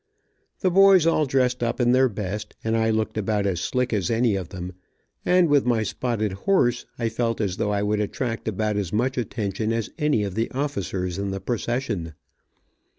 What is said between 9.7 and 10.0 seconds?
as